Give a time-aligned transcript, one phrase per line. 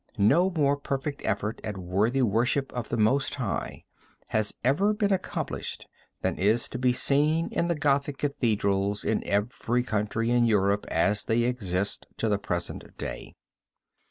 [0.17, 3.83] No more perfect effort at worthy worship of the Most High
[4.29, 5.87] has ever been accomplished
[6.23, 11.25] than is to be seen in the Gothic cathedrals in every country in Europe as
[11.25, 13.35] they exist to the present day.